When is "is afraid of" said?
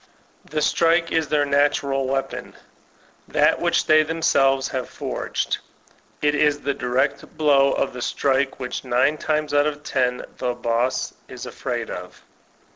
11.27-12.23